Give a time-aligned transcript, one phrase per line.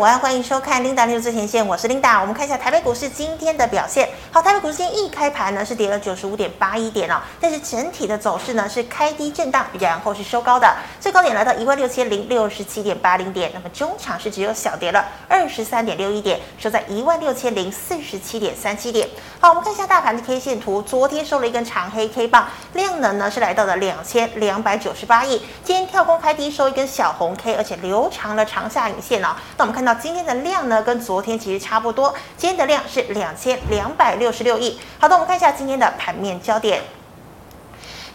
[0.00, 2.18] 午安，欢迎收看 Linda 六最前线，我是 Linda。
[2.22, 4.08] 我们看一下台北股市今天的表现。
[4.30, 13.50] 好，台北股市今天一开盘呢是跌了九十五点八一点哦，但是整体的走势呢是开低震荡，然后是收高的，最高点来到一万六千零六十七点八零点。
[13.52, 19.06] 那么中场是只有小跌了二十三点六一点，收在一万六千零四十七点三七点。
[19.38, 25.42] 好，我们看一下大盘的 K 线图，昨天收了一根长黑 K 棒，量能呢是来到了两千两百九十八亿。
[25.62, 29.36] 今天跳空开低收一根小红 K，而且留长了长下影线哦。
[29.58, 32.14] 那我们看到今天的量呢，跟昨天其实差不多。
[32.36, 34.78] 今天的量是两千两百六十六亿。
[34.98, 36.82] 好的，我们看一下今天的盘面焦点。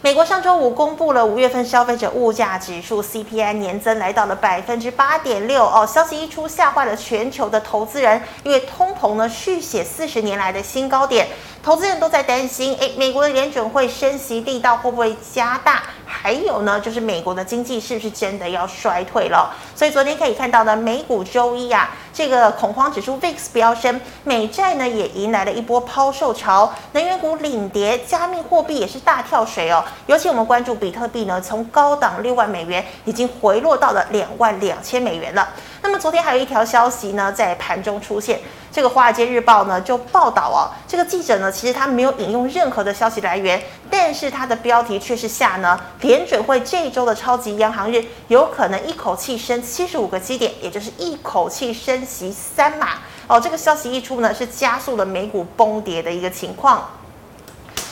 [0.02, 5.84] 美国上周五公布了五月份消费者物价指数 CPI 年增来到了百分之八点六哦。
[5.86, 11.26] 消息一出，吓坏了全球的投资人，因为通膨呢续写四十年来的新高点，
[11.62, 15.82] 投资人都在担心，诶，美国的联准会升息力道会不会加大？
[16.06, 19.52] 还有呢，就是美国的经济是不是真的要衰退了？
[19.74, 29.84] 所以昨天可以看到呢，美股周一啊，这个恐慌指数 VIX 飙升，美债呢也迎来了一波抛售潮，能源股领跌，加密货币也是大跳水哦。
[30.06, 35.48] 尤其我们关注比特币呢，从高档六万美元已经回落到了两万两千美元了。
[35.82, 38.40] 那么昨天还有一条消息呢，在盘中出现。
[38.76, 53.40] 这个《华尔街日报》呢就报道哦，这个记者呢其实他没有引用任何的消息来源，但是他的标题却是下呢，联准会这一周的超级央行日有可能一口气升七十五个基点，也就是一口气升息三码哦。
[53.40, 56.86] 这个消息一出呢，是加速了美股崩跌的一个情况。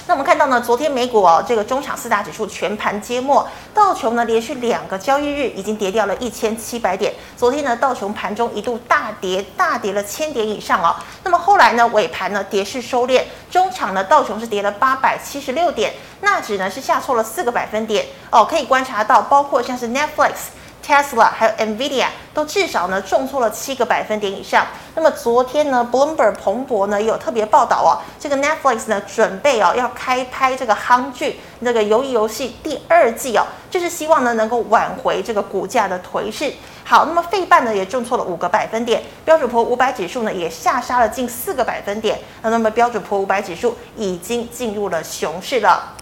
[0.06, 7.10] 那我们看到呢，昨天美股哦，这个中场四大指数全盘皆墨，道琼呢连续两个交易日已经跌掉了一千七百点。
[7.38, 10.94] 昨天呢，道琼盘中一度大跌，大跌了千点以上哦。
[11.22, 18.44] 那么后来呢，尾盘呢跌势收敛，中场呢道琼是跌了八百七十六点，纳指呢是下挫了四个百分点哦。
[18.44, 20.32] 可以观察到，包括像是 Netflix。
[20.84, 24.66] Tesla 还有 Nvidia 都至少呢重挫了七个百分点以上。
[24.94, 36.52] 那么昨天呢，Bloomberg 彭博呢有特别报道哦，这个 Netflix 呢准备哦要开拍这个夯剧那个鱿鱼游戏第二季哦，就是希望呢能够挽回这个股价的颓势。
[36.84, 42.18] 好，那么费半呢也重挫了五个百分点，标准普五百指数呢也下杀了近四个百分点。
[42.42, 45.94] 那么标准普五百指数已经进入了熊市了。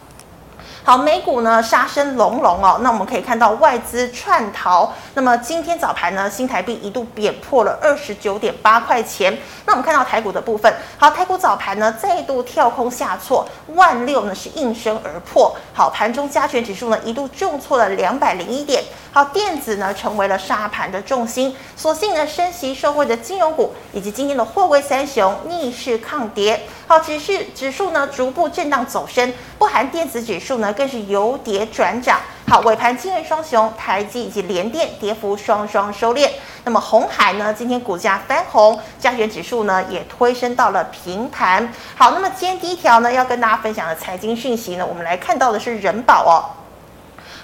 [0.84, 4.92] 好，美股呢杀声隆隆哦，那我们可以看到外资串逃。
[5.14, 9.38] 那么今天早盘呢，新台币一度贬破了二十九点八块钱。
[9.64, 15.54] 那我们看到台股的部分，好，台股早盘呢再度跳空下挫，万六呢是应声而破。
[15.72, 18.82] 好，盘中加权指数呢一度重挫了两百零一点。
[19.14, 26.62] 好，电子呢成为了沙盘的重心，所幸呢升息受惠的金融股以及今天的货柜三雄逆势抗跌。
[26.86, 30.72] 好，指数指数呢逐步震荡走升，不含电子指数呢。
[30.72, 32.18] 更是由跌转涨，
[32.48, 36.30] 好，尾盘金元双雄台积以及联电跌幅双双收敛。
[36.64, 41.70] 那么红海呢，今天股价翻红，加权指数呢也推升到了平盘。
[41.94, 46.61] 好，那么今天第一条呢要跟大家分享的财经讯息呢，我们来看到的是人保哦。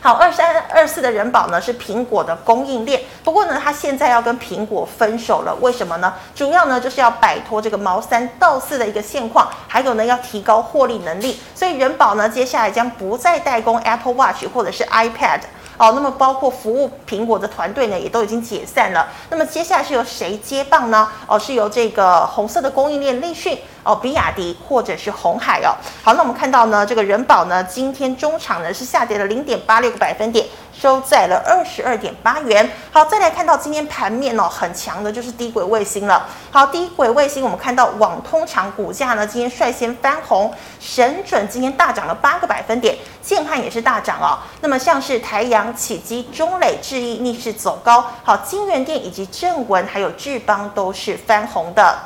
[0.00, 6.14] 好，二三二四的人保呢是苹果的供应链，不过呢，它现在要跟苹果分手了，为什么呢？
[6.36, 15.41] 主要呢就是要摆脱这个毛三到四的一个现况，还有呢要提高获利能力，所以人保呢接下来将不再代工 Apple Watch 或者是 iPad。
[15.78, 19.06] 哦，那么包括服务苹果的团队呢，也都已经解散了。
[19.30, 21.09] 那么接下来是由谁接棒呢？
[21.28, 25.75] 哦，是由这个红色的供应链立讯哦，比亚迪或者是红海哦。
[26.03, 30.47] 好，那我们看到呢，这个人保呢，今天中场呢是下跌了零点八六个百分点。
[30.81, 32.71] 收在了二十二点八元。
[32.93, 36.25] 好，再来看到今天盘面哦，很强的就是低轨卫星了。
[36.53, 44.39] 好，低轨卫星我们看到网通厂股价呢今天率先翻红，神准今天大涨了八个百分点，建汉也是大涨哦。
[44.60, 48.05] 那么像是台阳、启基、中磊、智毅逆势走高。
[48.22, 51.99] 好，金元电以及正文还有智邦都是翻红的。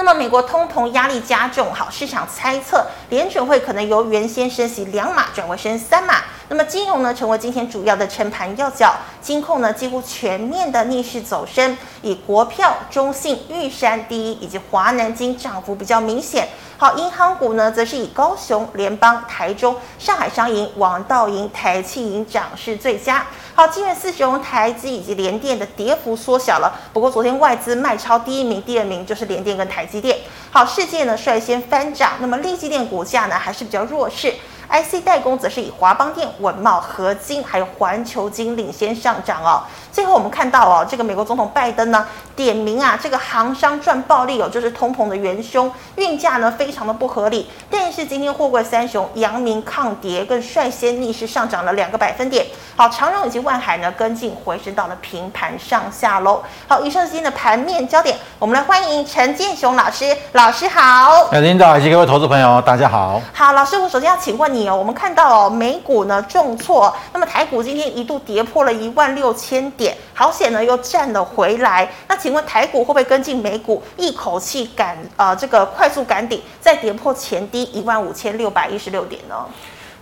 [0.00, 6.14] 那么美国通膨压力加重，好，市场猜测联准会可能由原先升息两码转为升三码。
[6.50, 16.48] 那么金融呢，成为今天主要的撑盘要角，金控呢几乎全面的逆势走升，以国票、中信、玉山第一以及华南金涨幅比较明显。
[16.76, 23.24] 好，银行股呢，则是以高雄、联邦、台中、上海商银、王道银、台企银涨势最佳。
[23.54, 26.80] 好，金元四雄、台积以及联电的跌幅缩小了。
[26.92, 30.18] 不过昨天外资卖超第一名、第二名就是联电跟台积电。
[30.50, 34.34] 好，世界呢率先翻涨，那么力积电股价呢还是比较弱势。
[34.70, 39.64] IC 代工则是以华邦电、文茂、合金还有环球金领先上涨哦。
[39.90, 42.06] 最后我们看到哦，这个美国总统拜登呢
[42.42, 47.46] 点名啊，这个航商赚暴利哦，就是通膨的元凶，运价呢非常的不合理。
[47.70, 52.46] 但是今天货柜三雄阳明抗跌，更率先逆势上涨了两个百分点。
[52.74, 56.42] 好，长荣以及万海呢跟进回升到了平盘上下喽。
[56.66, 61.28] 好，以上是今天的盘面焦点，我们来欢迎陈建雄老师，老师好。
[61.32, 63.20] 哎，领导以及各位投资朋友，大家好。
[63.34, 71.86] 好，老师，我首先要请问你哦，我们看到哦，美股呢重挫，那么台股今天一度跌破了一万六千点，好险呢又站了回来。
[72.08, 79.34] 那请问台股会不会跟进美股，一口气赶呃这个快速赶顶，再跌破前低一万五千六百一十六点呢？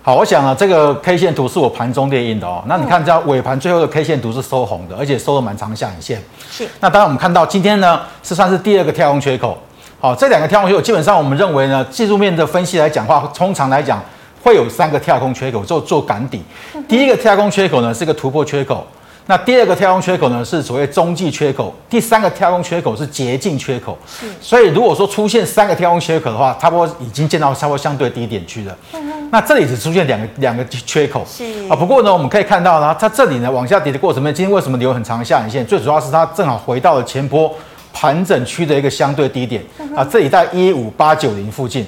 [0.01, 2.63] 好，我想啊，这个 K 线图是我盘中列印的哦。
[2.67, 6.23] 那你看，这尾盘最后的 K 线图是收红的，而且收了蛮长的下影线。
[6.51, 6.67] 是。
[6.81, 9.59] 那当然，我们看到今天呢，是算是第二个跳空缺口。
[10.01, 14.03] 好，这两个跳空缺口，基本上我们认为呢，技术面的分析来讲的话，通常来讲
[14.43, 16.43] 会有三个跳空缺口做做赶底。
[16.89, 18.87] 第一个跳空缺口呢是个突破缺口。
[19.29, 23.97] 那第二个跳空缺口呢，是所谓中继缺口；第三个跳空缺口是捷径缺口。
[24.07, 28.75] 是，所以如果说出现三个跳空缺口的话，差不多已经见到差不多相对低点区了。
[28.95, 29.29] 嗯。
[29.31, 31.23] 那这里只出现两个两个缺口。
[31.29, 31.77] 是啊。
[31.77, 35.67] 不过呢，我们可以看到呢，它这里呢往下跌的过程中，今天为什么留很长的下影线？
[35.67, 37.55] 最主要是它正好回到了前波
[37.93, 39.63] 盘整区的一个相对低点。
[39.79, 41.87] 嗯、啊，这里在一五八九零附近。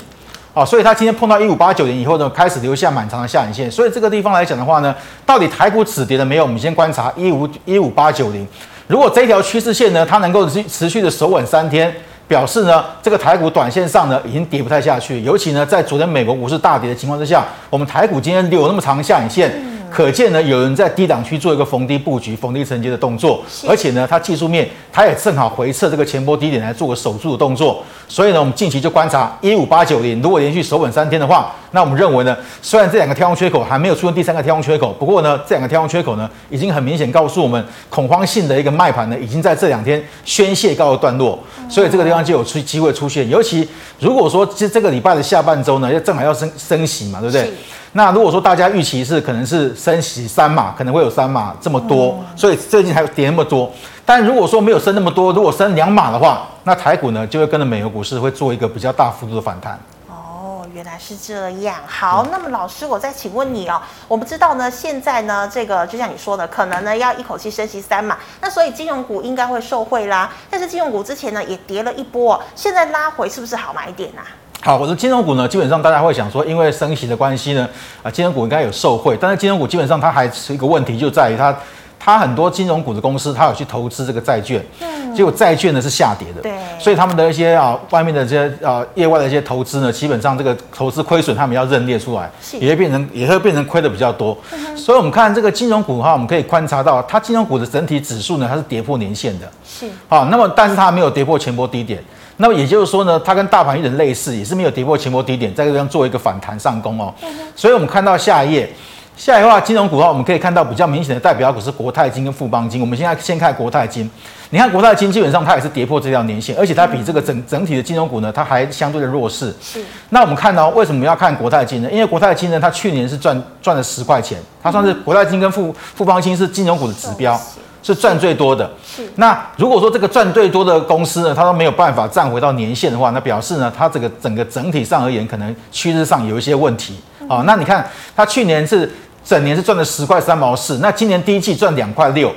[0.52, 3.70] 好，所以它今天碰到一五八九零以后呢，开始留下满长的下影线。
[3.70, 4.92] 所以这个地方来讲的话呢，
[5.24, 6.42] 到底台股止跌了没有？
[6.42, 8.44] 我们先观察一五一五八九零。
[8.88, 11.94] 如果这条趋势线呢，它能够持持续的守稳三天，
[12.26, 15.20] 表示呢，这个台股短线上呢已经跌不太下去。
[15.22, 19.52] 尤其呢，在昨天美国股市大跌的情况之下，我们台股今天留那么长的下影线。
[19.90, 27.82] 可见呢，有人在低档区做一个逢低布局、逢低承接的动作，而且呢，它技术面它也正好回撤这个前波低点来做个守住的动作。
[28.08, 41.38] 所以呢，我们近期就观察一五八九零，如果连续守稳三天的话，那我们认为呢，虽然这两个跳空缺口还没有出现第三个跳空缺口，不过呢，这两个跳空缺口呢，已经很明显告诉我们，恐慌性的一个卖盘呢，已经在这两天宣泄告一段落。
[41.68, 43.28] 所以这个地方就有出机会出现。
[43.28, 43.68] 尤其
[44.00, 47.52] 如果说这这个礼拜的下半周呢，要正好要升升息嘛，对不对？
[47.92, 53.70] 那如果说大家预期是可能是升息三码，可能会有三码这么多，所以最近还有跌那么多。
[54.06, 59.78] 但如果说没有升那么多，如果升两码的话，那台股呢就会跟着美国股市会做一个比较大幅度的反弹。
[60.08, 61.76] 哦，原来是这样。
[61.86, 70.30] 好，那么老师，我再请问你哦，我们知道呢，现在呢这个就像你说的，可能呢要一口气升息三码，那所以金融股应该会受惠啦。
[70.48, 74.22] 但是金融股之前呢也跌了一波，现在拉回是不是好买点啊？
[74.62, 77.66] 好，我的金融股呢，基本上大家会想说，因为升息的关系呢，
[78.02, 79.16] 啊，金融股应该有受惠。
[79.18, 81.56] 但是金融股基本上它还是一个问题，就在于它，
[81.98, 92.30] 它很多金融股的公司，它有去投资这个债券，嗯，结果债券呢是下跌的，对，所以他们的一些啊，外面的这些啊，业外的一些投资呢，基本上这个投资亏损，他们要认列出来，
[92.60, 94.36] 也会变成也会变成亏的比较多。
[94.52, 102.04] 嗯、所以，我们看这个金融股哈，我们可以观察到，它金融股的整体指数呢，它是跌破年线的，是，好，那么但是它没有跌破前波低点。
[102.40, 107.12] 那么也就是说呢，它跟大盘有点类似，也是没有跌破前波低点，在这个地方做一个反弹上攻哦。
[107.54, 108.72] 所以我们看到下一页，
[109.14, 112.80] 下一话，金融股的话，我们可以看到比较明显的代表股是国泰金跟富邦金。
[112.80, 114.10] 我们现在先看国泰金，
[114.48, 119.54] 你看国泰金基本上它也是跌破这条年线，而且它比这个整整体的金融股呢，它还相对的弱势。
[119.60, 119.84] 是。
[120.08, 121.90] 那我们看到为什么要看国泰金呢？
[121.92, 127.38] 因为国泰金呢，它去年是赚赚了十块钱，它算是国泰金跟富富邦金是金融股的指标。
[127.82, 128.70] 是赚最多的。
[128.84, 129.02] 是。
[129.16, 136.94] 那如果说这个赚最多的公司呢，它都没有办法站回到年限的话，那表示呢，它这个整个整体上而言，可能趋势上有一些问题
[137.28, 137.42] 啊。
[137.46, 138.90] 那你看，它去年是
[139.24, 142.32] 整年是赚了十块三毛四，那今年第一季赚两块六，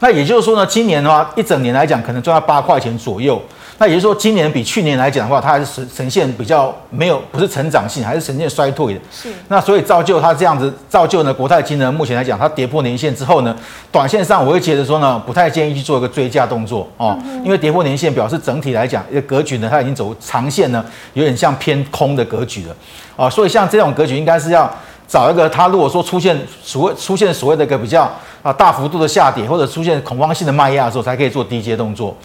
[0.00, 3.40] 那也就是说呢，今年的话一整年来讲，可能赚到八块钱左右。
[3.80, 9.00] 那也就是说，今年比去年来讲的话，它还是呈呈现比较没有，不是成长性，还是呈现衰退的。
[9.12, 9.28] 是。
[9.46, 13.56] 那所以造就它这样子，造就呢，国泰金呢，目前来讲，它跌破年线之后呢，
[13.92, 22.74] 短线上我会觉得说呢，不太建议去做一个追加动作哦，因为跌破年线表示整体来讲，一个格局呢，它已经走长线呢，有点像偏空的格局了
[23.16, 23.30] 啊。
[23.30, 24.68] 所以像这种格局，应该是要
[25.06, 28.10] 找一个它如果说出现所谓出现所谓的一个比较
[28.42, 32.16] 啊大幅度的下跌，或者出现恐慌性的卖压的时候，才可以做低阶动作。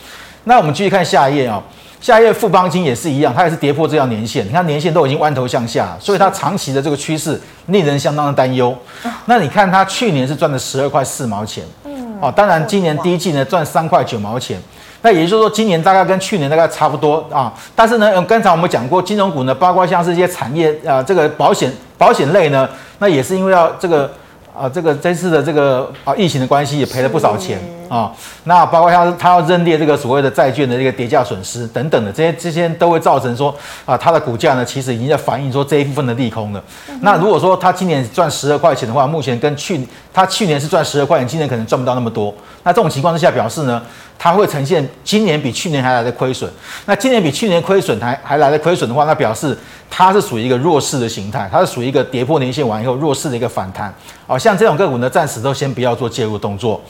[0.45, 1.61] 那我们继续看下一页啊，
[2.01, 4.45] 下一页富邦金也是一样，它也是跌破这条年线。
[4.45, 8.77] 你看年线都已经弯头向下，所以它长期的这个趋势令人相当的担忧。
[9.25, 14.61] 那你看它去年是赚了十二块四毛钱，嗯，哦，当然今年第一季呢赚三块九毛钱，
[15.01, 17.53] 那也就是说今年大概跟去年大概差不多啊。
[17.73, 22.67] 但是呢，刚才我们讲过金融股呢，包括像是一些产业啊，这个保险保险类呢，
[22.99, 24.11] 那也是因为要这个
[24.53, 27.57] 啊，这个这次的这个啊疫情的关系也赔了不少钱。
[27.93, 28.11] 啊，
[28.45, 36.63] 那包括他他要认列这个所谓的债券的这个跌价损失等等的这些这些都会造成说啊，它的股价呢其实已经在反映说这一部分的利空了。
[36.89, 39.79] 嗯、那如果说他今年赚十二块钱的话，目前跟去
[40.11, 42.33] 他去年是赚十二块钱，今年可能赚不到那么多。
[42.63, 43.79] 那这种情况之下表示呢，
[44.17, 46.49] 它会呈现今年比去年还来的亏损。
[46.85, 49.55] 那今年比去年亏损还还来的亏损的话，那表示
[49.89, 53.93] 它是属于一个弱势的形态，它是属于一个跌破年线完以后弱势的一个反弹。
[54.25, 56.81] 好像这种个股呢，暂时都先不要做介入动作。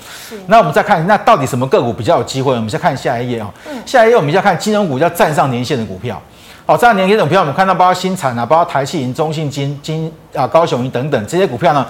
[0.46, 2.54] 那我们再看，那到底什么个股比较有机会？
[2.54, 3.50] 我们先看下一页啊。
[3.70, 3.82] 嗯。
[3.86, 6.22] 下一页我们要看金融股要站上年线的股票。
[6.66, 11.86] 好，站上年线的股票，我们看到包括新产啊，包括台企银、中信金、金啊、高雄银等等这些股票呢。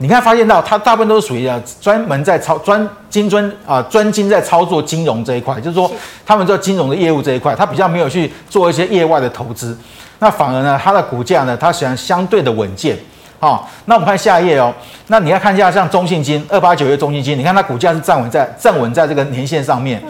[0.00, 5.90] 你看，发现到它大部分都是属于啊，专门在操专精专啊专精在操作金融这一块，就是说
[6.24, 9.76] 他们做金融的业务这一块，它比较没有去做一些业外的投资，
[10.20, 12.96] 那反而呢，它的股价呢，它实际上相对的稳健。
[13.40, 14.74] 好，那我们看下一页哦，
[15.06, 20.02] 那你要看一下像中信金二八九月中信金，你看它股价是站稳在站稳在这个年线上面，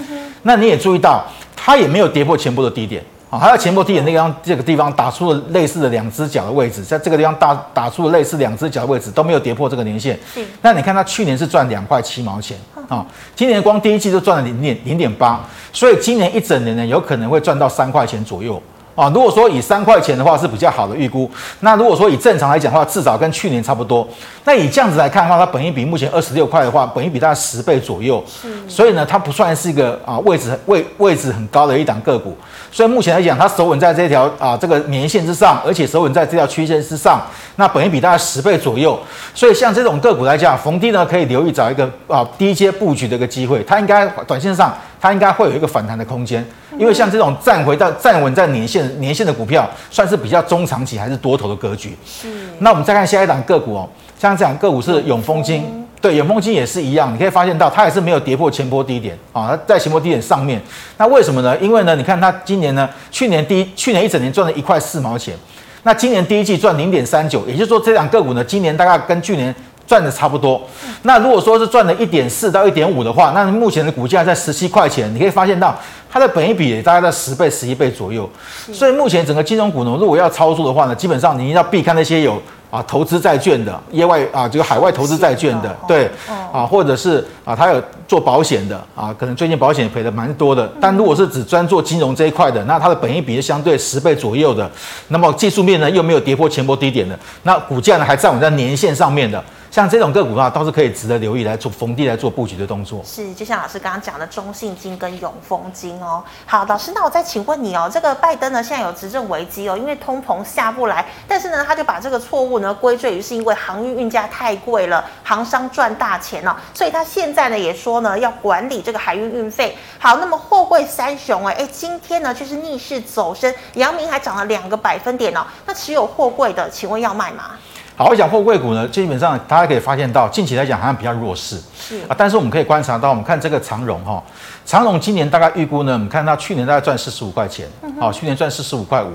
[0.42, 1.22] 那你也注意到
[1.54, 3.02] 它也没有跌破前波的低点。
[3.30, 10.18] 啊，还有前波低点那个方这个地方打出了类似的两只脚的位置，在这个地方打打出了类似两只脚的位置都没有跌破这个年线。
[10.62, 12.56] 那你看它去年是赚两块七毛钱
[12.88, 13.04] 啊，
[13.36, 15.38] 今年光第一季就赚了零点零点八，
[15.74, 18.62] 所以今年一整年呢有可能会赚到三块钱左右。
[18.98, 24.04] 啊，如果说以三块钱的话是比较好的预估，那如果说以正常来讲的话，至少跟去年差不多。
[24.44, 28.20] 那以这样子来看的话，它本益比目前二十六块的话，本益比大概十倍左右。
[28.66, 32.36] 所以呢，它不算是一个啊位置位位置很高的一档个股。
[32.70, 37.20] 所以目前来讲，它守稳在这条啊这个年线之上，而且守稳在这条区间之上，
[37.56, 38.98] 那本益比大概十倍左右。
[39.34, 46.44] 所以像这种个股来讲，逢低呢可以留意找一个啊低阶布局的一个机会，它应该短线上它应该会有一个反弹的空间。
[46.78, 51.96] 因为像这种站回到站稳在年线年线的股票，算是比较中长期还是多头的格局。
[52.06, 52.28] 是。
[52.60, 60.60] 那我们再看下一档个股哦，像这档个股是永丰金，嗯、对，永丰金也是一样，你可以发现到它也是没有跌破前波低点啊，它在前波低点上面。
[60.96, 61.56] 那为什么呢？
[61.58, 65.34] 因为呢，你看它今年呢，去年第一去年一整年赚了一块四毛钱，
[65.82, 69.54] 那今年第一季赚零点三九，也就是说这两个股呢，今年大概跟去年。
[69.88, 70.60] 赚的差不多，
[71.04, 75.74] 那如果说是赚了一点四到一点五的话，那目前的股价在十七块钱，你可以发现到
[76.10, 78.28] 它的本益比也大概在十倍、十一倍左右。
[78.70, 82.38] 所以目前整个金融股呢，如果要操作的话呢，基本上你要避开那些有
[82.70, 86.10] 啊投资债券的、业外啊这个海外投资债券的，对
[86.52, 90.70] 啊，或者是啊他有做保险的啊，可能最近保险赔的蛮多的。
[90.80, 94.70] 但如果是只专做金融这一块的，那它的本益比是相对十倍左右的，
[95.08, 99.42] 那么技术面呢又没有跌破前波低点的，那股价呢还站稳在年线上面的。
[99.70, 103.02] 像这种个股的话，倒是可以值得留意来做逢低来做布局的动作。
[103.04, 106.24] 是，就像老师刚刚讲的中信金跟永丰金哦。
[106.46, 119.76] 好，老师，那我再请问你哦，这个拜登呢现在有执政危机哦，因为通膨下不来，但是呢他就把这个错误呢归罪于是因为航运运价太贵了，航商赚大钱哦，所以他现在呢也说呢要管理这个海运运费。
[119.98, 125.46] 好，那么货柜三雄哎哎，今天呢却是逆势走升，阳明还涨了两个百分点哦。
[125.66, 127.50] 那持有货柜的，请问要卖吗？
[127.98, 131.96] 好，我讲货柜股呢，基本上大家可以发现到，近期来讲好像比较弱势，是。
[132.06, 134.22] 啊，但是我们可以观察到，我们看这个长荣哈，
[134.64, 137.66] 长荣今年大概预估呢，我们看它去年大概赚四十五块钱，
[137.98, 139.10] 好，去年赚四十五块五，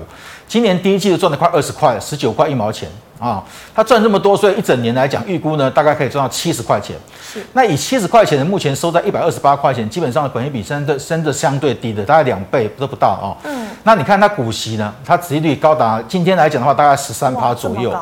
[0.46, 2.86] 今年第一季就赚了快二十块，十九块一毛钱
[3.24, 3.42] 啊，
[3.74, 6.94] 他赚这么多，所以一整年来讲预估呢，大概可以赚到七十块钱，
[7.32, 17.96] 是，那以七十块钱的目前收在一百二十八块钱，基本上本益比升的升的相对低的，大概两倍都不到啊，嗯，那你看它股息呢，它殖利率高达今天来讲的话，大概十三趴左右。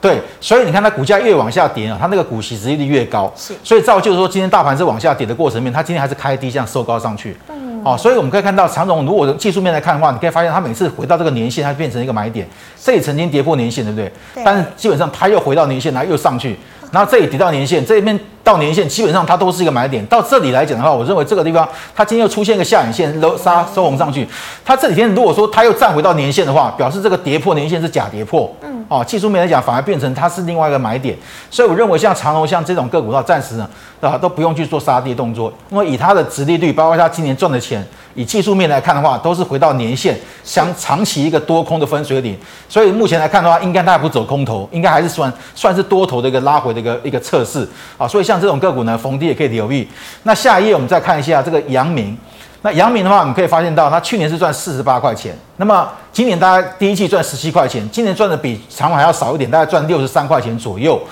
[0.00, 12.46] 对，所以你看它股价越往下跌啊，它那个股息殖利率越高，是，所以造就说今天大盘是往下跌的过程面，它今天还是开低这样收高上去，嗯，好，所以我们可以看到长荣如果技术面来看的话，你可以发现它每次回到这个年线，它变成一个买点，
[12.80, 14.12] 这里曾经跌破年线，对不对？
[14.34, 14.44] 对。
[14.44, 16.58] 但是基本上它又回到年线，然后又上去，
[16.90, 18.18] 然后这里跌到年线，这边。
[18.44, 24.26] 到年线基本上它都是一个买点，到这里来讲的话，我认为这个地方它今天又出现一个下影线，收杀收红上去。
[24.64, 28.50] 它这几天如果说它又站回到年线的话，表示这个跌破年线是假跌破。
[28.62, 31.14] 嗯，哦，技术面来讲反而变成它是另外一个买点。
[31.50, 33.68] 所以我认为像长隆像这种个股，它暂时呢
[34.00, 37.86] 啊都不用去做杀跌动作，因为以它的殖利率，包括它今年赚的钱，
[38.18, 42.34] 以技术面来看的话，都是回到年线，相长期一个多空的分水岭。
[42.68, 48.08] 所以目前来看的话，应该它也不走空头，应该还是算算是多头的一个拉回的一个一个测试啊。
[48.08, 48.38] 所以像。
[48.38, 49.84] 这种个股呢，逢低也可以留意。
[50.22, 52.16] 那下一页我们再看一下这个阳明。
[52.62, 61.02] 那阳明的话，我们可以发现到，它去年是赚四十八块钱，那么今年大概第一季赚十七块钱，今年赚的比长荣还要少一点，大概赚六十三块钱左右。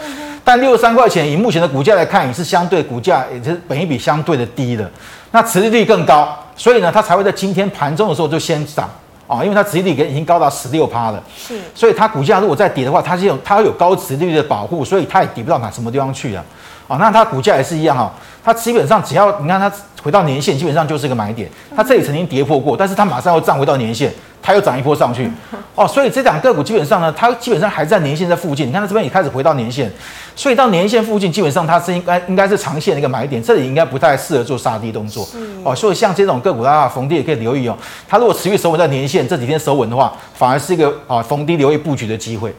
[0.45, 4.89] 但六十三块钱以目前的股价来看，也是相对股价也是本一比相对的低的。
[5.33, 8.89] 那持利率更高，所以呢，它才会在今天盘中的时候就先涨。
[9.29, 16.45] 啊，因为它殖利率已经高达十六趴了，是，所以它股价如果再跌的话，它是有它有高殖利率的保护，所以它也跌不到哪什么地方去啊。
[16.89, 18.13] 啊，那它股价也是一样哈，
[18.45, 19.71] 它基本上只要你看它
[20.03, 21.51] 回到年线，基本上就是一个买点。
[21.75, 25.29] 它这里曾经跌破过，但是它马上又涨回到年线，它又涨一波上去。
[25.75, 28.69] 哦，所以这两个股基本上呢，它基本上还在年线在附近。
[28.69, 29.91] 你看它这边也开始回到年线，
[30.37, 33.43] 所以到年线附近，基本上它是应该应该是长线的一个买点。
[33.43, 35.29] 这里应该不太适合做杀低动作。
[35.65, 37.77] 哦，所以像这种个股的话，逢低也可以留意哦。
[38.09, 42.55] 它如果持续守稳在年线，这几天守稳的话，反而是一个啊逢低留意布局的机会。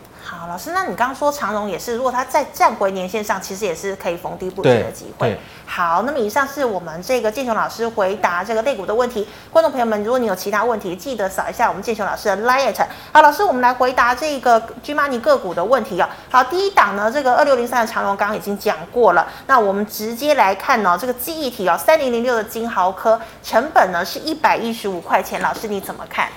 [0.58, 5.40] 老师，那你刚刚说长荣也是，如果它再站回年线上，其实也是可以逢低布局的机会。
[5.68, 9.28] 好，那么以上是我们这个建雄老师回答这个类股的问题。
[9.52, 12.74] 观众朋友们，如果你有其他问题，记得扫一下我们建雄老师的 LINE。
[13.12, 16.10] 好，老师，我们来回答这个 G Money 个股的问题哦。
[16.32, 19.28] 好，第一档呢，这个二六零三的长荣刚刚已经讲过了。
[19.46, 25.40] 那我们直接来看呢、哦，这个记忆体哦，三零零六的金豪科成本呢是一百一十五块钱。
[25.40, 26.28] 老师你怎么看？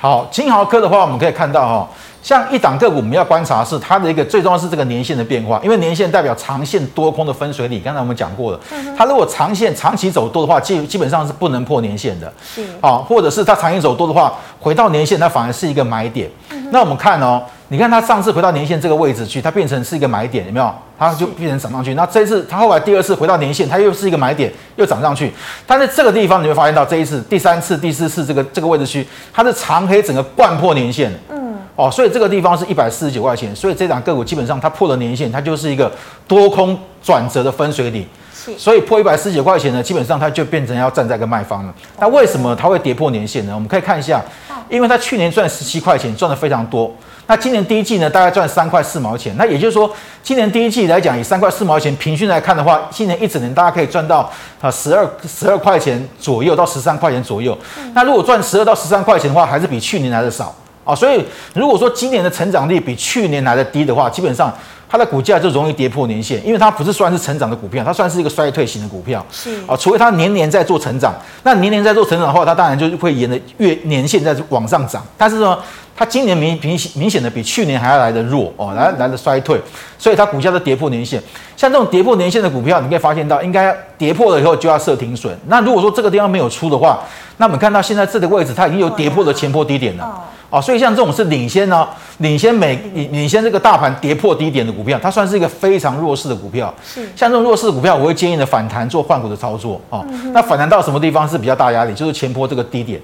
[0.00, 1.88] 好，金豪科的话，我们可以看到哈、哦。
[2.22, 7.82] 像一档个股，我们要观察是它的一个最重要是这个年限的变化，因为年限代表长线多空的分水岭。
[7.82, 8.60] 刚才我们讲过了，
[8.96, 12.32] 它如果长线长期走多的话，基基本上是不能破年限的。
[12.44, 16.30] 是啊，或者是它长期走多的话，回到年限，它反而是一个买点。
[16.70, 20.74] 那我们看哦，你看它上次回到年线这个位置去，它变成是一个买点，有没有？
[20.98, 21.92] 它就变成涨上去。
[21.94, 25.30] 那这一次它后来第二次回到年线，它又是一个买点，又涨上去。
[25.66, 31.12] 但是这个地方你会发现到这一次、第三次、第四次这个这个位置区，它是长黑整个贯破年线。
[31.30, 35.92] 嗯哦，所以这个地方是一百四十九块钱，所以这档个股基本上它破了年线，它就是一个
[36.26, 38.04] 多空转折的分水岭。
[38.52, 41.74] 是，所以破一百四十九块钱呢，基本上它就变成要站在一个卖方了。
[41.98, 43.54] 那为什么它会跌破年线呢？
[43.54, 44.22] 我们可以看一下，
[44.68, 46.94] 因为它去年赚十七块钱，赚的非常多。
[47.26, 49.36] 那今年第一季呢，大概赚三块四毛钱。
[49.36, 49.90] 那也就是说，
[50.22, 54.30] 今年第一季来讲，以三块四毛钱平均来看的话，今年一整年大家可以赚到
[54.62, 57.56] 啊十二十二块钱左右到十三块钱左右。
[57.92, 60.54] 那如果赚十二到十三块钱的话，还是比去年来的少。
[60.84, 64.50] 啊，所以如果说今年的成长率比去年来的低的话，基本上
[64.88, 69.24] 它的股价就容易跌破年线，因为它不是算是成长的股票，它算是一个衰退型的股票。
[69.30, 75.04] 是啊，除非它年年在做成长，那年年在做成长的话，它当然就会沿着月年线在往上涨。
[75.16, 75.58] 但是呢，
[75.98, 79.60] 它今年明明明显的比去年还要来的弱哦，来来的衰退，
[79.98, 81.20] 所以它股价都跌破年线。
[81.56, 85.36] 像这种跌破年线的股票，你可以发现到，应该跌破了以后就要设停损。
[85.48, 87.00] 那如果说这个地方没有出的话，
[87.38, 90.24] 那我们看到现在这个位置，它已经有跌破了前波低点了。
[90.50, 91.88] 哦，所以像这种是领先呢、哦，
[92.18, 96.72] 领先美领领先这个大盘跌破低点的股票，它算是一个非常弱势的股票。
[96.86, 99.80] 是，像这种弱势的股票，我会建议呢反弹做换股的操作。
[99.90, 101.92] 哦，嗯、那反弹到什么地方是比较大压力？
[101.92, 103.00] 就是前波这个低点。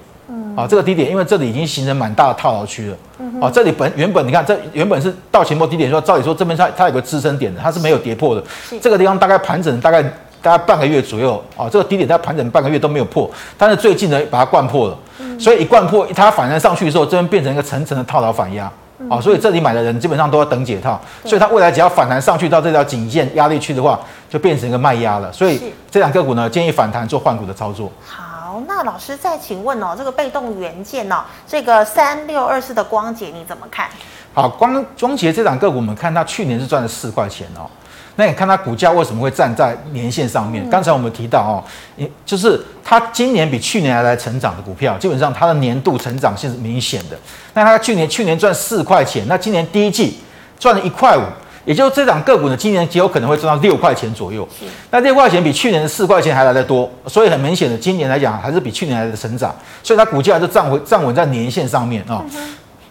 [0.55, 2.97] 嗯，啊、哦，这个低点，因为这里已经形成蛮大的套牢区了。
[3.19, 8.43] 嗯，哦，这里本原本你看这原本是到前波低点说，照理说这边它它有个支撑点的，它是没有跌破的。
[8.69, 10.01] 是，这个地方大概盘整大概
[10.41, 11.35] 大概半个月左右。
[11.57, 14.97] 啊、哦，这个低点在盘整半个月都没有破，但是最近呢把它灌破了。
[15.39, 18.71] 所以一灌破，它反弹上去的时候，这边变成一个层层的套牢反压，
[19.09, 25.31] 啊，所以这里买的人基本上都要等解套，所以它未来只要反弹上去到这条颈线压力区的话，就变成一个卖压了。
[25.31, 27.91] 所以这两个股呢，建议反弹做换股的操作。
[28.05, 28.23] 好，
[28.67, 33.87] 那老师再请问哦，这个被动元件哦，这个三六二四的光頡你怎么看？
[34.33, 37.69] 好，光光洁这两个股，我们看它去年是赚了四块钱哦。
[38.17, 40.69] 那你看它股价为什么会站在年线上面？
[40.69, 47.17] 刚才我们提到哦，就是它今年比去年还来成长的股票，基本上它的年度成长性是明显的。
[47.53, 50.19] 那它去年去年赚四块钱，那今年第一季
[50.57, 51.23] 赚了一块五，
[51.65, 54.47] 也就是这档个股呢，今年极有可能会赚到六块钱左右。
[54.91, 62.23] 那六块钱比去年的四块钱还来得多，所以很明显的，今年来讲还是比去年来的成长，所以它股价就站回站稳在年线上面啊。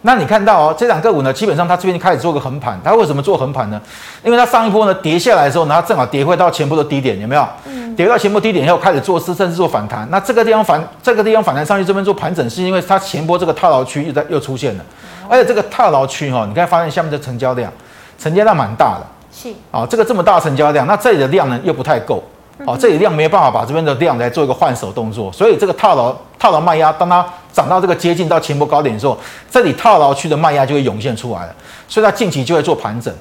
[0.01, 3.81] 那你看到哦，这两个股呢，基本上它这边开始做个横盘，它为什么做横盘呢？
[4.23, 7.47] 因为它上一波呢跌下来的时候，然后正好跌回到前波的低点，有没有？
[7.65, 7.95] 嗯。
[7.95, 10.07] 跌到前波低点以后开始做甚至，做反弹。
[10.11, 14.83] 那这个地方反这个地方反弹上去，这边做盘整，是因为它前波这个套牢区又在又出现了，
[15.27, 17.71] 而且这个套牢区哈，你可以发现下面的成交量，
[18.17, 19.05] 成交量蛮大的。
[19.31, 19.53] 是。
[19.71, 22.23] 啊，这个这么大成交量，那这里的量呢又不太够。
[22.65, 29.17] 哦，这里量没有办法把这边的量来做一个换手动作，所以这个套牢套牢卖压，当它涨到这个接近到前波高点的时候，
[29.49, 31.55] 这里套牢区的卖压就会涌现出来了，
[31.87, 33.13] 所以它近期就会做盘整。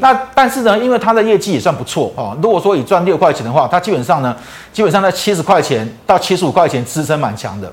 [0.00, 4.34] 那但是呢，因为它的业绩也算不错哦，如果说以赚六块钱的话，它基本上呢，
[4.72, 7.70] 基本上在七十块钱到七十五块钱支撑蛮强的。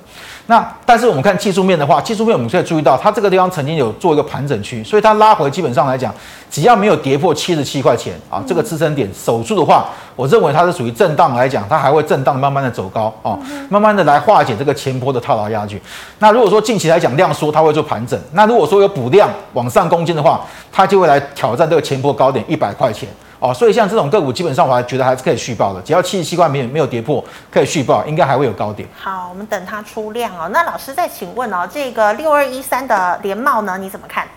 [0.48, 6.12] 那但是我们看技术面的话，技术面我们可以注意到，它这个地方曾经有做一个盘整区，所以它拉回基本上来讲，
[6.50, 9.86] 只要没有跌破七十七块钱啊，这个支撑点守住的话，
[10.16, 13.38] 我认为它是属于震荡来讲，它还会震荡慢慢的走高啊，
[13.70, 15.82] 慢慢的来化解这个前波的套牢压距。
[16.20, 20.40] 那如果说近期来讲量缩，它会做盘整；那如果说有补量往上攻坚的话，
[20.72, 23.10] 它就会来挑战这个前波高点一百块钱。
[23.42, 28.86] 哦，所以像这种个股，基本上我还觉得还是可以续报的，只要七十七块没有没有跌破，可以续报，应该还会有高点。
[29.02, 30.50] 好，我们等它出量哦。
[30.52, 34.28] 那老师再请问哦，这个六二一三的联茂呢，你怎么看？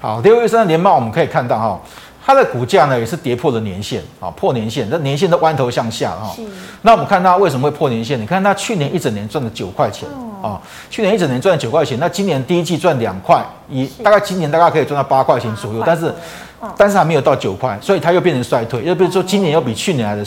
[0.00, 1.80] 好，六二一三的联茂，我们可以看到哈、哦，
[2.26, 6.34] 它的股价呢也是跌破了年线啊、哦，破年线，那年线都弯头向下哈。
[6.82, 8.20] 那我们看它为什么会破年线？
[8.20, 10.08] 你看它去年一整年赚了九块钱。
[10.08, 10.60] 啊哦，
[10.90, 16.14] 去年一整年赚九块钱，那今年第一季赚两块，以大概今年大概可以赚到八块钱左右，但是，
[16.76, 20.24] 但是还没有到九块，所以它又变成衰退，又比如说今年又比去年来的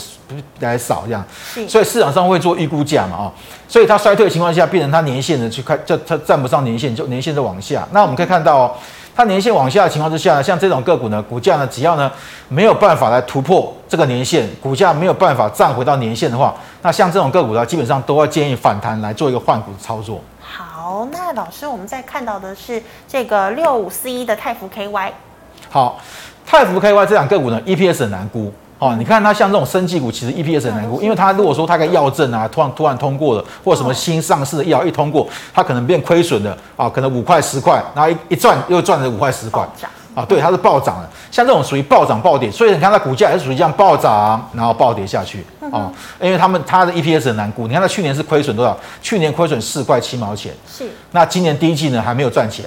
[0.58, 1.24] 来少这样，
[1.68, 3.32] 所以市场上会做预估价嘛，啊，
[3.68, 7.86] 所以它衰退的情况下，变成它年线的去看，就它站不上年线，就年线在往下。
[7.92, 8.74] 那我们可以看到哦。
[9.14, 12.10] 它年线往下的情况之下呢，像这种个股呢，股价呢，只要呢
[12.48, 20.20] 没有办法来突破这个年限，股价没有办法站回到年线的话，那像这种个股呢，基本上都要建议反弹来做一个换股的操作。
[20.40, 25.10] 好，那老师，我们在看到的是这个六五四一的泰福 KY。
[25.68, 26.00] 好，
[26.46, 28.52] 泰福 KY 这两个股呢，EPS 很难估。
[28.80, 39.62] 哦，你看它像这种生技股，其实 EPS 很难估，因为它如果说它个药证啊，突然突然通过了，或者什么新上市的药一通过，它可能变亏损的啊，可能五块十块，然后一一赚又赚了五块十块，
[40.14, 48.74] 啊，对，它是暴涨的，像这种属于暴涨暴跌，所以你看它股价也是属于这样暴涨，然后暴跌下去啊，因为他们它的 EPS 很难估，你看它去年是亏损多少？
[49.02, 52.64] 去年亏损四块七毛钱，是，那今年第一季呢还没有赚钱。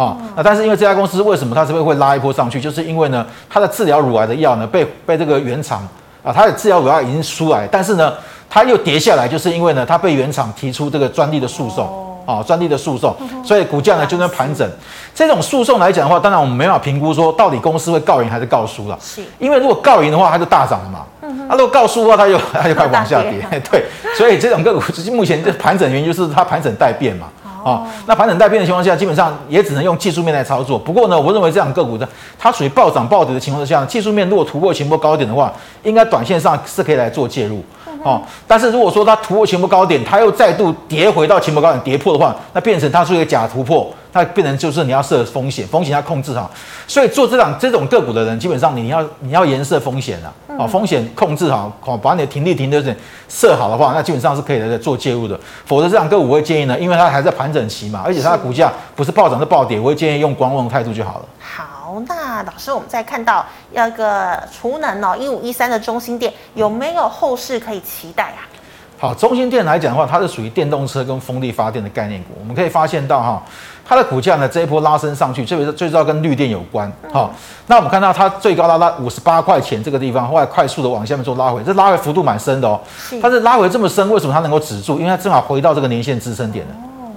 [0.00, 2.58] 啊，那但是因为这家公司为什么它这边会拉一波上去？
[2.58, 5.86] 就是因为呢，它的治疗乳癌的药呢被被这个原厂
[6.24, 8.14] 啊，它的治疗乳癌已经出来，但是呢，
[8.48, 11.86] 它又跌下来，就是因为呢，它被原厂提出这个专利的诉讼
[12.24, 14.66] 啊，专利的诉讼，所以股价呢就在盘整。
[15.14, 21.00] 这种诉讼来讲的话，当然我们没办法评估说到底公司会告赢还是告输了，是因为如果告赢的话，它就大涨了嘛，
[21.46, 23.84] 啊，如果告输的话，它就它就快往下跌， 对，
[24.16, 24.80] 所以这种个股
[25.12, 27.26] 目前这盘整原因就是它盘整待变嘛。
[27.62, 30.78] 哦，那盘整待变的情况下，基本上也只能用技术面来操作。
[30.78, 37.62] 不过呢，我认为这样个股的它属于暴涨暴跌的情况之下，技术面如果突破前波高点的话，应该短线上是可以来做介入。
[38.02, 43.90] 哦，但是如果说它突破前波高点，它又再度跌回到前波高点跌破的话，那变成它是一个假突破。
[44.12, 46.50] 那变成就是你要设风险，风险要控制好，
[46.88, 52.96] 所以做这档这种个股的人，基本上你要你要严设风险啊，啊风险控制好，好把你的停利停利点
[53.28, 55.38] 设好的话，那基本上是可以来做介入的。
[55.64, 61.24] 否则这档个股我会建议呢，因为它还在盘整期嘛，而且它的股价不是暴涨是暴跌，我会建议用观望态度就好了。
[61.38, 68.42] 好，那老师我们再看到那个储能哦，一五一三的中兴电有没有后市可以期待啊？
[68.98, 73.42] 好，中兴电来讲的话，它是属于电动车跟风力发电的概念股，我们可以发现到哈。
[73.90, 76.88] 它的股价呢，这一波拉升上去，特别是最主要跟绿电有关。
[77.12, 82.80] 好、嗯，那我们看到它最高拉到五十八块钱这个地方，后来快速的往下面做拉回，这拉回幅度蛮深的哦。
[83.20, 84.96] 它是拉回这么深，为什么它能够止住？
[84.96, 86.74] 因为它正好回到这个年线支撑点了。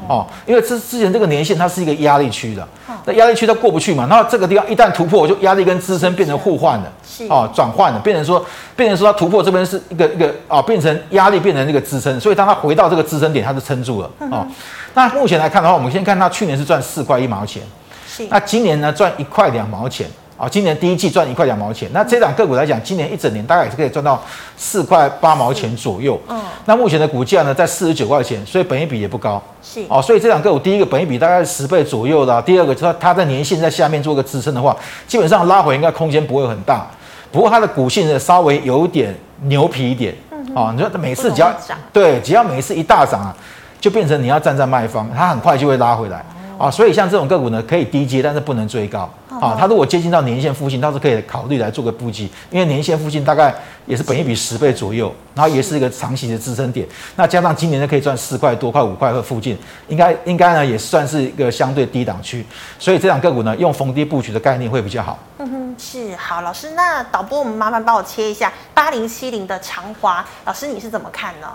[0.07, 2.67] 哦，因为之之前这个年线它是一个压力区的，
[3.05, 14.47] 那压力区它过不去嘛，那这个地方一旦突破，就压力跟支撑变成互换了，是哦，转换了，变成说，变成说它突破这边是一个一个啊、哦，变成压力变成这个支撑，所以当它回到这个支撑点，它就撑住了啊、哦。
[14.93, 17.61] 那目前来看的话，我们先看它去年是赚四块一毛钱，
[18.07, 20.07] 是，那今年呢赚一块两毛钱。
[20.35, 24.21] 啊，今年第一季赚一块两毛钱，那这档个股来讲，今年一整年大概也是可以赚到
[24.57, 26.19] 四块八毛钱左右。
[26.27, 29.41] 嗯，那目前的股价呢，在四十九块钱，所以本益比也不高。
[29.61, 34.75] 是哦，所以这档个股第一个本益比大概是十倍左右的，第二个它它在年线在下面做个支撑的话，
[35.07, 36.87] 基本上拉回应该空间不会很大。
[37.31, 40.15] 不过它的股性呢，稍微有点牛皮一点。
[40.31, 41.53] 嗯，哦，你说每次只要
[41.93, 43.35] 对，只要每次一大涨啊，
[43.79, 46.25] 就变成你要站在卖方，它很快就会拉回来。
[46.63, 49.09] 啊，所以像这种个股呢，可以低接，但是不能追高。
[49.41, 53.53] 啊，它如果接近到年线附近，倒是可以考虑来做个布局，因为年线附近大概
[53.85, 56.87] 也是本一比十倍左右，然后也是一个长期的支撑点。
[57.17, 59.57] 那加上今年呢，可以赚四块多块五块的附近，
[59.89, 62.45] 应该应该呢也算是一个相对低档区。
[62.79, 65.19] 所以这两个股呢，用逢低布局的概念会比较好。
[65.39, 71.47] 嗯哼，是好老师，那导播我们麻烦帮我切一下八零七零的长华，老师你是怎么看呢？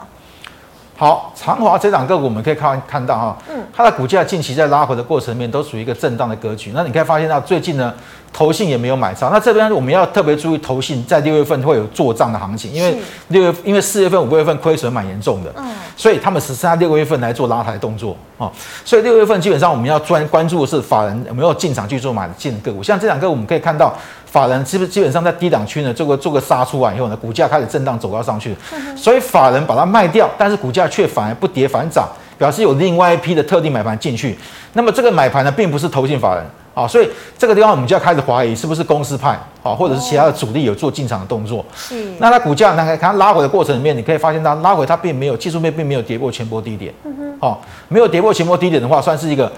[1.01, 6.73] 好，长华这档个股我们可以看看到哈，嗯，它的股价近期在拉回的过程里面都属于一个震荡的格局。
[6.75, 7.95] 那你可以发现到最近呢，
[8.33, 9.31] 投信也没有买超。
[9.31, 18.51] 那这边我们要特别注意，投信在六月份会有做账的行情，因为六月因为四月份、五月份亏损蛮严重的，嗯，所以他们只剩下六个月份来做拉抬动作啊。
[18.85, 22.83] 所以六月份基本上我们要专关注的是法人有没有进场去做买进的个股。
[22.83, 23.97] 像这两个我们可以看到。
[24.31, 28.55] 法人基本基本上在低档区呢，做个做个杀出来以后呢，股价开始震荡走高上去，
[28.95, 34.39] 所以法人把它卖掉，但是股价却反而不跌反涨，表示有另外一批的特定买盘进去。
[34.75, 39.31] 那么这个买盘呢，并不是投信法人啊，所以这个地方我们就要开始怀疑是不是公司派
[39.63, 41.65] 啊，或者是其他的主力有做进场的动作。
[41.75, 42.13] 是。
[42.19, 46.93] 那它股价呢，看它拉回的过程里面，你可以发现它拉回它并没有技术面并没有跌破前波低点。
[47.05, 47.39] 嗯哼。
[47.41, 49.51] 哦，没有跌破前波低点的话，算是一个。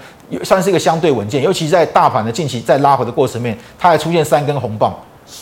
[0.43, 4.93] 算是一个相对稳健，尤其在大盘的近期在拉回的过程面，它还出现三根红棒。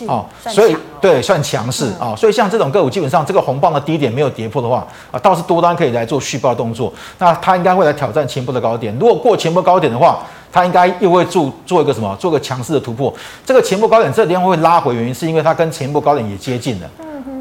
[0.08, 10.20] 哦，所以对算强势啊，所以像这种个股基本上这个红棒的低点没有跌破的话啊，倒是多单可以来做续报动作，那它应该会来挑战前波的高点，如果过前波高点的话，
[10.52, 12.16] 它应该又会做做一个什么？
[12.20, 13.12] 做个强势的突破，
[13.44, 16.88] 这个前波高点这个地方会拉回，原因是因为它跟前波高点也接近了。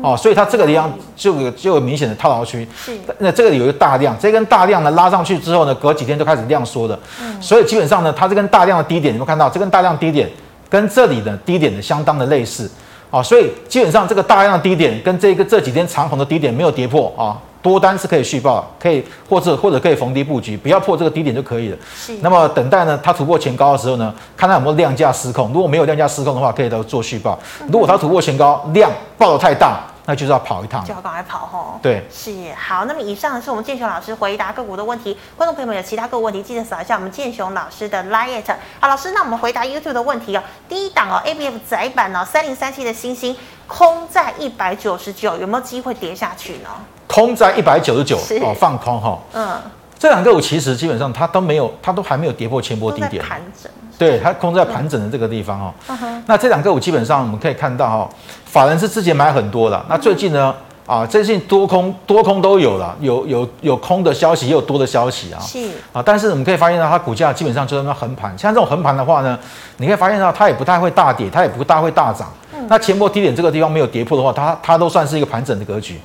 [0.03, 2.67] 哦，所以它这个地方就有就有明显的套牢区。
[2.77, 2.97] 是。
[3.19, 6.99] 那这个里有一个大量，这根大量呢拉上去之后呢，隔几天就开始量缩的。
[7.21, 7.43] 嗯。
[7.43, 10.29] 所以基本上呢，它这根大量的低点，你们看到这根大量低点
[10.69, 12.71] 跟这里的低点的相当的类似。
[13.11, 17.37] 哦，所以基本上这个大量的低点跟这个这几天长红的低点没有跌破啊。
[17.61, 21.77] 多单是可以续报，可以或者或者可以逢低布局，不要破这个低点就可以了。
[21.93, 22.17] 是。
[22.23, 25.53] 那么等待呢，它突破前高的时候呢，看它有没有量价失控。
[25.53, 27.37] 如果没有量价失控的话，可以都做续报。
[27.73, 30.83] 如果它突破前高，量爆的太大，那就是要跑一趟。
[30.83, 31.79] 就要赶快跑吼。
[31.83, 32.03] 对。
[32.11, 32.33] 是。
[32.55, 35.15] 好，那么以上是我们建雄老师回答个股的问题。
[35.37, 38.43] 观众朋友们有其他个股问题，记得扫一下我们建雄老师的 liet。
[38.81, 40.43] 好，老师，那我们回答 YouTube 的问题哦。
[40.67, 46.71] 第一档哦，ABF 窄板哦，三零三七的星星空在一百九十九，有没有机会跌下去呢？
[47.07, 49.19] 空在一百九十九哦，放空哈。
[49.35, 49.61] 嗯，
[49.99, 53.23] 这两个股其实基本上它都没有，它都还没有跌破前波低点。
[53.25, 53.71] 盘整。
[53.99, 55.75] 对，它控制在盘整的这个地方哦。
[55.89, 58.09] 嗯、那这两个股基本上我们可以看到哈，
[58.45, 60.55] 法人是之前买很多的，那最近呢、
[60.87, 65.41] 嗯、啊，最近多空多空都有了，有有有空的消息，也有多的消息啊。
[65.41, 65.59] 是。
[65.93, 69.37] 啊，但是我们可以发现到它股价基本上就在那横盘，像这种横盘的话呢，
[69.79, 72.29] 你可以发现到它也不太会大跌，它也不大会大涨。
[72.69, 75.99] 那前波低点这个地方没有跌破的话，它它都算是一个盘整的格局。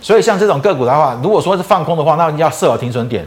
[0.00, 3.26] 所以像这种个股的话，如果说是放空的话，那你要设好停损点。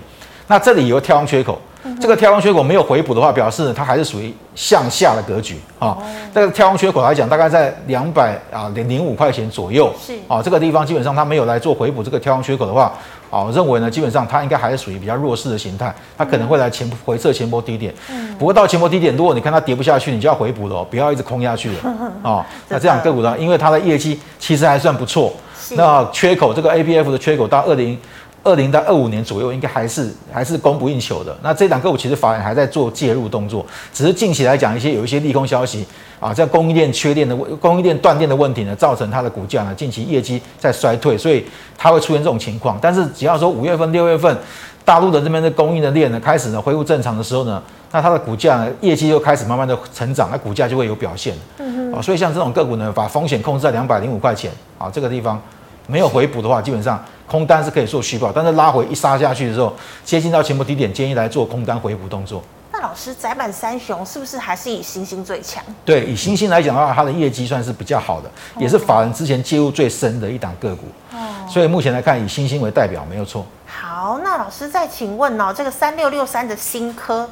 [0.53, 1.59] 那这里有个跳空缺口，
[1.99, 5.97] 这个跳空缺口没有回补的话，表示它还是属于向下的格局啊。
[6.31, 9.91] 这个跳空缺口来讲，大概在两百啊零零五块钱左右。
[9.99, 12.93] 是啊，这个地方基本上它没有来做回补这个跳空缺口的话。
[13.31, 17.91] 好，我认为呢，基本上它应该还是属于比较弱势的形态，它可能会来前回撤前波低点。
[18.11, 18.35] 嗯。
[18.37, 21.77] 不过到前波低点，如果你看它跌不下去，你就要回补了哦，不要一直空下去了。
[22.21, 22.45] 哦。
[22.69, 25.33] 那这样个股呢，因为它的业绩其实还算不错，
[25.71, 27.97] 那缺口这个 ABF 的缺口到二零。
[28.43, 31.35] 二零到二五年左右，应该还是还是供不应求的。
[31.41, 35.85] 那这档个股其实法人还在做介入动作，只是近期来讲，一些有一些利空消息
[36.19, 41.45] 啊，在供应链缺电的供应链断电的问题呢，造成它的股价呢近期业绩在衰退，所以
[41.77, 42.77] 它会出现这种情况。
[42.81, 44.37] 但是只要说五月份、六月份，
[44.83, 51.33] 大陆的这边的供应的链呢开始呢恢复正常的时候呢，那它的股价呢业绩又开始慢慢的成长，那股价就会有表现。
[51.59, 51.93] 嗯嗯。
[51.93, 55.41] 啊，所以像这种个股呢，把风险控制在两百零五块钱啊这个地方。
[55.85, 57.03] 没有回补的话，基本上
[57.33, 59.73] 空单是可以做续抱，但是拉回一杀下去的时候，
[60.05, 62.43] 接近到前波低点，建议来做空单回补动作。
[62.71, 65.63] 那老师，窄板三雄是不是还是以星星最强？
[65.83, 70.83] 对，以星星来讲的话，它的业绩算是比较好的，也是法人之前介入最深的一档个股。
[71.11, 71.17] 哦。
[71.49, 73.43] 所以目前来看，以星星为代表没有错。
[73.65, 77.27] 好，那老师再请问哦，这个三六六三的新科。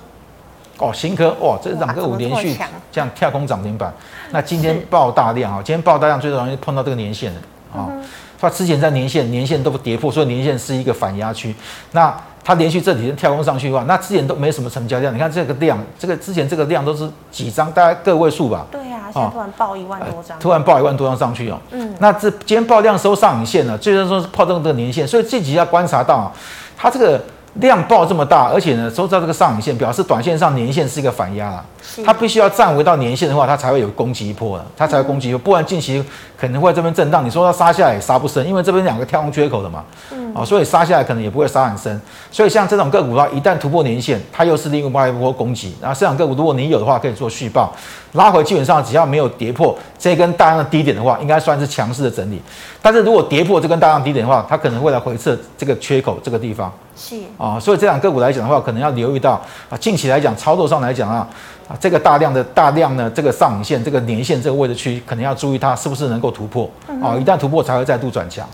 [0.80, 2.58] 哦，新科哇，这两个五连续
[2.92, 3.94] 这样跳空涨停板，
[4.32, 7.40] 那今天爆大量啊，今天爆大量最容易碰到这个年限的
[7.72, 7.86] 啊。
[7.88, 8.04] 嗯
[8.42, 11.56] 它之前在年线，年线都不跌破，所以年线是一个反压区。
[11.92, 12.12] 那
[12.44, 15.14] 它连续这几天跳空上去的话，那之前都没什么成交量。
[15.14, 18.66] 你看这个量，这个之前这个量都是几张，大概个位数吧。
[18.72, 21.60] 对呀、啊，现在突然爆一万多张、哦，突然爆一万多张上去哦。
[21.70, 26.32] 嗯，那这今天爆量收上影线了，最终说是破这个年线，所以这几要观察到啊
[26.76, 27.24] 它这个。
[27.56, 31.66] 量爆这么大，而且呢，收到这个上影线，表示短线上年线是一个反压了。
[32.06, 36.02] 它必须要站回到年线的话，它才会有攻击一波了，它才会攻击一波，不然近期
[36.40, 37.26] 可能会这边震荡。
[37.26, 42.00] 你说它杀下来也杀不深，因为这边两个跳空缺口的嘛，嗯，啊，所以杀下来可能也不会杀很深。
[42.32, 45.76] 所以像这种个股的话，一旦突破年线，它又是另外一波攻击。
[45.82, 47.76] 然后这种个股，如果你有的话，可以做续报，
[48.14, 52.42] 拉回基本上只要没有跌破这根大量的低点的话，应该算是强势的整理。
[52.82, 56.72] 但是如果跌破这根大量低点的话，它可能会来回撤这个缺口这个地方。
[56.96, 61.28] 是啊，所以这两个股来讲的话，可能要留意到啊，近期来讲操作上来讲啊，
[61.68, 66.70] 啊这个大量的大量呢，这个上影线、这个年线这个位置区，可能要注意它是不是能够突破
[67.02, 68.48] 啊，一旦突破才会再度转强。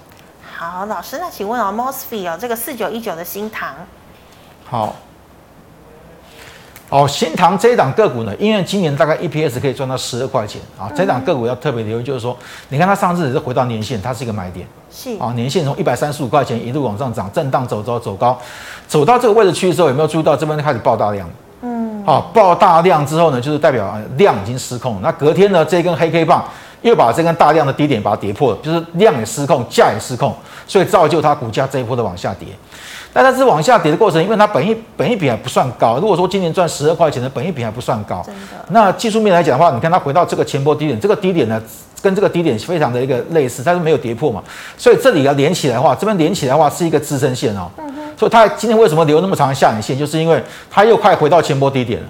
[0.55, 3.73] 好，老师，那请问啊，Mosfet 哦，这个四九一九的新唐，
[4.65, 4.95] 好。
[6.89, 12.37] 哦，新塘这一档个股呢，因为今年大概 EPS 可以赚到十二块钱啊，这档个股要特别留意，就是说，
[12.69, 18.37] 你看它上次也是回到年线，它是一个买点，是啊，年线从一百三十五块钱一路往上涨，震荡走走走高，
[18.87, 21.29] 走到这个位置区的时候，有没有注意到这边开始爆大量？
[21.61, 26.43] 嗯，啊，爆大量之后呢，就是代表量已经失控，那隔天呢，这根黑 K 棒
[26.81, 30.33] 又把这根大量的低点把它跌破了，就是量也失控，价也失控，
[30.67, 32.47] 所以造就它股价这一波的往下跌。
[33.13, 35.97] 但它是往下跌的过程，因为它本一本一比还不算高。
[35.97, 38.23] 如果说今年赚十二块钱的本一比还不算高。
[38.69, 41.59] 那技术面来讲的话，你看它回到这个前波低点，这个低点呢，
[42.01, 44.43] 跟这个低点非常的一个类似，但是没有跌破嘛。
[44.77, 47.69] 所以这里要连起来的话，这边连起来的话是一个支撑线哦。
[47.77, 47.85] 嗯。
[48.17, 52.07] 所以它今天为什么留那么长的下影线，就是因为它又快回到前波低点了。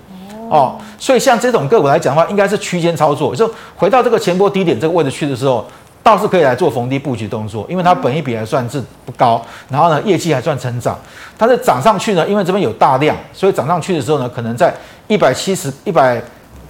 [0.50, 5.65] 哦，所以像这种个股来讲的话，应该是区间操作，就回到这个前波低点这个位置去的时候，
[6.02, 10.97] 倒是可以来做逢低布局动作，因为它本一比还算是不高，然后呢业绩还算成长，
[11.38, 14.73] 但是涨上去呢，因为这边有大量，所以涨上去的时候呢，可能在
[15.08, 16.21] 一百七十、一百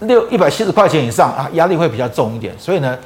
[0.01, 2.97] 六、一百七十块钱以上啊，压力会比较重一点，所以呢，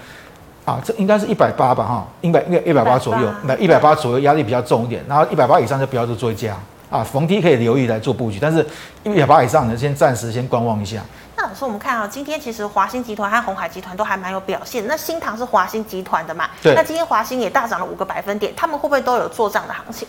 [0.66, 6.56] 啊，这应该是一百八吧，哈，应该应该一百八左右，那一百八左右压力比较重一点，然后一百八以上就不要做追加。
[6.90, 8.60] 啊，逢低可以留意来做布局，但是
[9.06, 11.02] 一百八以上呢先暂时先观望一下。
[11.38, 14.86] 那老师，我们看啊，今天其实华兴集团和鸿海集团都还蛮有表现。
[14.88, 16.50] 那新唐是华兴集团的嘛？
[16.62, 16.76] 对。
[16.76, 20.06] 那今天华兴也大涨了五个百分点，他们会不会都有做账的行情？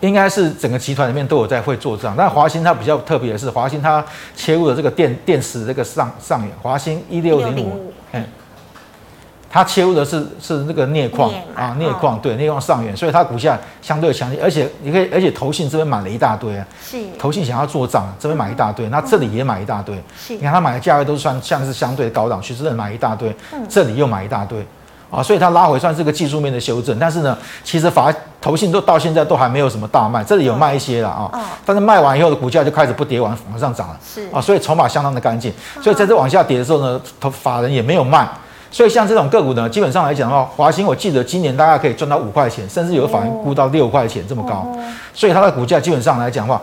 [0.00, 8.24] 应该是整个集团里面都有在会做账，但华兴它比较特别的是，华兴它切入了这个电电池这个上上游，华兴一六零五，嗯。
[9.52, 16.96] 它切入的是是那个镍矿啊，镍矿对，镍矿上缘，所以它股价相对强劲，而且你可以，而且投信这边买了一大堆啊，是。
[17.18, 23.34] 投信想要做账，这边买一大堆，那这里也买一大堆，是，你看它买的价位都算像是相对高档区，其实买一大堆，
[23.68, 24.64] 这里又买一大堆，
[25.10, 31.30] 啊，所以它拉回算是个技术面的修正，但是呢，其实法投信都到现在都还没有什么大卖，这里有卖一些了啊，
[31.66, 34.22] 但是卖完以后的股价就开始不跌往往上涨了，是。
[34.32, 38.28] 啊，所以筹码相当的干净，所以在这往下跌的时候呢，投法人也没有卖。
[38.72, 44.64] 所以像这种个股呢，基本上来讲的话，华兴我记得今年大概可以赚到五块钱，甚至有的法人估到六块钱这么高，
[45.12, 46.62] 所以它的股价基本上来讲的话，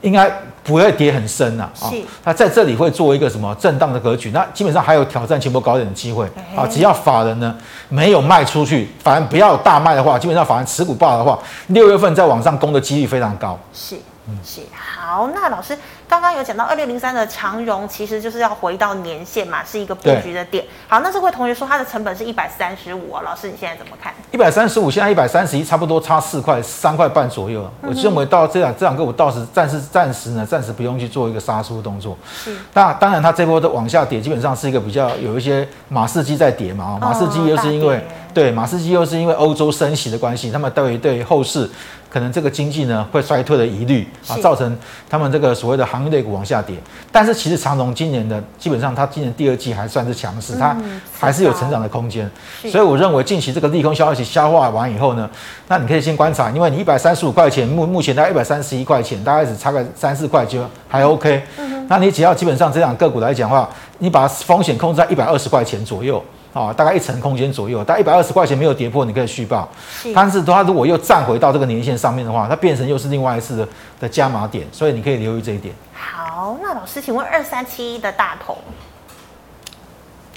[0.00, 0.30] 应该
[0.62, 1.70] 不会跌很深啊。
[1.80, 1.90] 啊，
[2.24, 6.66] 它在这里会做一个什么震荡的格局，那基本上还有挑战前波高点的机会啊。
[6.66, 7.54] 只要法人呢
[7.88, 13.58] 没有卖出去，法人不要大卖的话，基本上法人持股爆的话，六月份再往上攻的几率非常高。
[13.72, 13.96] 是，
[14.28, 14.60] 嗯，是。
[14.74, 15.76] 好，那老师。
[16.08, 20.64] 刚刚有讲到二六零三的长荣，其实就是要回到年线嘛，是一个布局的点。
[20.88, 24.14] 好，那这位同学说他的成本是一百三十五啊，老师你现在怎么看？
[24.30, 27.70] 一百三十五，现在一百三十一，差不多差四块三块半左右。
[27.82, 32.16] 嗯、我认为到这两这两个，我倒是暂时暂时呢，暂时不用去做一个杀出动作。
[32.34, 38.00] 是，那当然它这波的往下跌，基本上是一个比较有一些马士基在跌嘛，马士基又是因为、哦、
[38.32, 41.68] 对马士基又是因为欧洲升息的关系，他们对于对后市。
[42.10, 44.78] 可能这个经济呢会衰退的疑虑啊，造成
[45.10, 46.74] 他们这个所谓的航运类股往下跌。
[47.12, 50.74] 但是其实长荣今年的基本上，它今年第二季还算是强势，它
[51.20, 52.26] 还是有成长的空间。
[52.62, 55.28] 所以我认为近期这个利空消息消化完以后呢，
[55.68, 61.42] 那你可以先观察，因为你一百三十五块钱目目前大概一百三十一块钱，大概只差个三四块就还 OK。
[61.88, 66.24] 那你只要基本上这两个股来讲的话，你把风险控制在一百二十块钱左右。
[66.52, 69.68] 啊，大概一层空间左右，大概一百二十块钱没有跌破，你可以续报。
[69.90, 73.68] 是，但是它如果又站回到这个年线上面的话，它变成又是另外一次的
[74.00, 75.74] 的加码点，所以你可以留意这一点。
[75.92, 78.56] 好，那老师，请问二三七一的大同，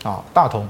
[0.04, 0.68] 好，大同，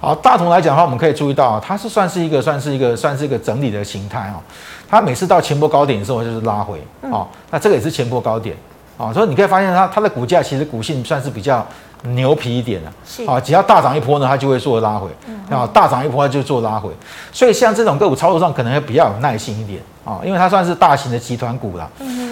[0.00, 4.40] 好，大同来讲的话，我们可以注意到啊，它是算是一个算是一个算是一个整理的形态哦，
[4.88, 8.56] 它每次到前波高点的时候就是拉回，啊，那这个也是前波高点，
[8.96, 11.64] 啊，所以你可以发现它它的股价其实股性算是比较。
[12.02, 15.08] 牛皮一点的啊，只要大涨一波呢，它就会做拉回，
[15.48, 16.90] 啊，大涨一波它就做拉回，
[17.32, 19.80] 所以像这种个股操作上可能会比较有耐心一点。
[20.04, 21.88] 啊，因为它算是大型的集团股啦，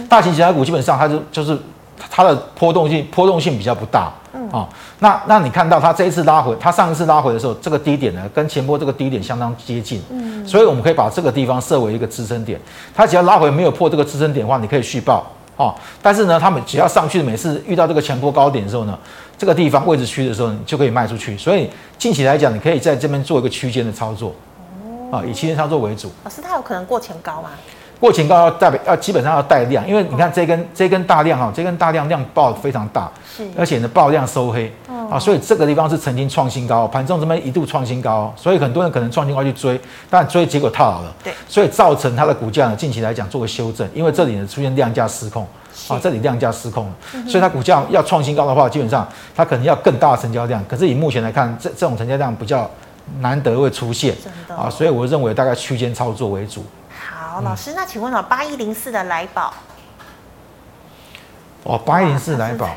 [0.09, 1.57] 大型集团股基本上它就就是
[2.11, 4.13] 它的波动性波动性比较不大。
[4.51, 10.03] 啊，那那你看到它这一次拉回，它上一次拉回的时候，这个低点呢跟前波这个低点相当接近，
[10.45, 12.61] 所以我们可以把这个地方设为一个支撑点，
[12.93, 15.25] 它只要拉回没有破这个支撑点的话，你可以续报。
[15.57, 18.99] 哦，但是呢，他们只要上去，每次遇到这个前波高点的时候呢，
[19.41, 21.35] 这个地方位置区的时候，你就可以卖出去。
[21.39, 24.35] 所以近期来讲，你可以在这边做一个区间的操作，
[25.11, 26.13] 啊，以区间操作为主。
[26.25, 27.49] 老师，它有可能过前高吗？
[27.99, 34.71] 过前高要代表要基本上要带量，因为你看这根这根大量哈，这根大量量爆非常大，是，而且呢爆量收黑，
[35.11, 45.47] 啊，所以这个地方是曾经创新高，盘中这边一度创新高，所以很多人可能创新高去追，但追结果套牢了，对，所以造成它的股价呢近期来讲做个修正，因为这里呢出现量价失控，
[45.89, 46.93] 啊，这里量价失控了，
[47.29, 52.71] 所以它股价要创新高的话，基本上它可能要更大的成交量，可是以目前来看，这这种成交量比较
[53.21, 54.15] 难得会出现，
[54.49, 56.65] 啊，所以我认为大概区间操作为主。
[56.91, 59.53] 好，老师，那请问了，八一零四的来宝，
[61.65, 62.69] 哦，八一零四来宝，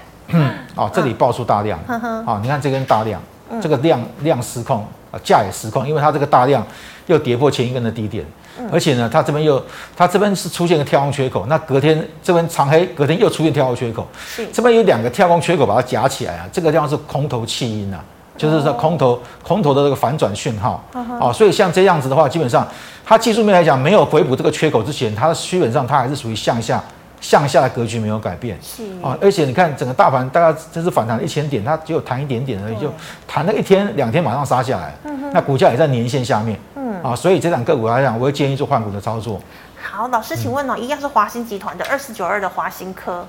[0.76, 1.80] 哦，这里爆出大量，
[2.26, 3.22] 好，你看这根大量，
[3.62, 6.66] 这个量量失控，啊，价也失控，因为它这个大量
[7.08, 8.26] 又跌破前一根的低点，
[8.72, 9.64] 而且呢，它这边又，
[9.96, 14.08] 它这边是出现个跳空缺口，那隔天这边长黑，隔天又出现跳空缺口，
[14.52, 18.04] 这边有两个跳空缺口把它夹起来啊，这个地方是空头弃阴啊。
[18.36, 20.84] 就是说空头空头的这个反转讯号。
[21.20, 22.68] 啊，所以像这样子的话，基本上
[23.06, 26.84] 它技术面来讲没有回补这个缺口之前，它基本上它还是属于向下
[27.22, 28.58] 向下的格局没有改变。
[28.60, 28.82] 是。
[29.04, 32.92] 啊，而且你看整个大盘大概这是反弹一千点，它只有弹一点点而已，就
[33.28, 34.96] 弹了一天两天马上杀下来，
[35.32, 36.60] 那股价也在年线下面，
[36.94, 39.40] 嗯啊，所以这两个股来讲，我会建议做换股的操作。
[39.82, 43.26] 好，老师，请问哦，一样是华新集团的二四九二的华兴科。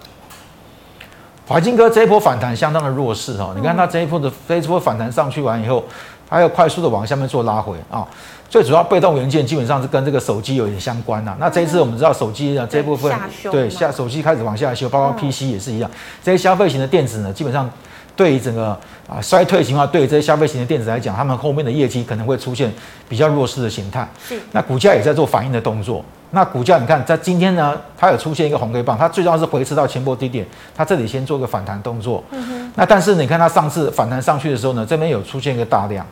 [1.47, 5.85] 华金科这一波反弹相当的弱势哦，你看它这一波的这一波反弹上去完以后，
[6.29, 8.07] 它要快速的往下面做拉回啊。
[8.49, 11.37] 最主要被动元件基本上是跟这个手机有点相关呐。
[11.41, 13.13] 那这一次我们知道手机呢这一部分
[13.51, 15.91] 对下手机开始往下修，包括 PC 也是一样，
[16.23, 17.69] 这些消费型的电子呢，基本上
[18.17, 18.69] 对于整个
[19.09, 22.73] 啊衰退情况，对于这些消费型的电子来讲，他们后面的业绩可能会出现
[23.09, 24.09] 比较弱势的形态。
[24.27, 26.05] 是，那股价也在做反应的动作。
[26.31, 30.45] 那股价你看在今天呢，它有出现一个红 K 棒，它最重要是回撤到前波低点，
[30.75, 32.23] 它这里先做个反弹动作。
[32.31, 32.73] 嗯哼。
[32.75, 36.05] 那但是你看它上次反弹上去的时候呢，这边有出现一个大量。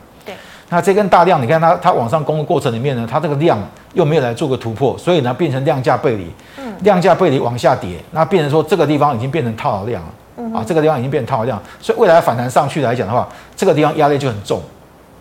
[0.69, 3.59] 那这根大量，你看它它往上攻的过程里面呢，它这个量
[3.93, 6.27] 又没有来做个突破，所以呢变成量价背离，
[6.57, 10.22] 嗯，量价背离往下跌，那变成说这个地方已经变成套牢量了，嗯、
[10.53, 14.61] 啊，这个地方已经变成套牢量，所以未来反弹上去来讲的话，这个地方压力就很重，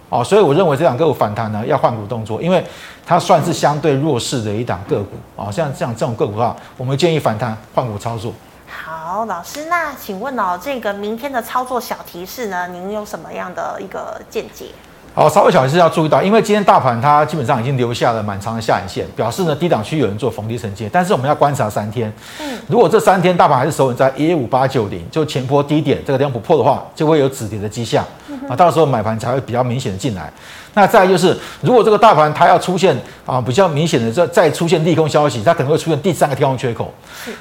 [0.08, 2.64] 哦，所以我认为这两个股反弹呢要换股动作，因为
[3.04, 8.32] 它算是相对弱势的一档个股，啊，像这样这种个股的话，我们建议反弹换股操作。
[8.66, 14.66] 好，老师，那请问哦，这个明天的操作小提示呢，您有什么样的一个见解？
[15.14, 22.10] 好，稍微小心是要注意到，因为今天大盘它基本上已经留下了蛮长的下影线，表示呢低档区有人做逢低承接，但是我们要观察三天。
[22.40, 28.02] 嗯，如果这三天大盘还是守稳在一五八九零，就前波低点这个地方不破的话，就会有止跌的迹象。
[28.48, 30.32] 啊，到时候买盘才会比较明显的进来。
[30.74, 32.96] 那再就是，如果这个大盘它要出现
[33.26, 36.90] 啊比较明显的再再出现利空消息，它可能会出现第三个跳空缺口。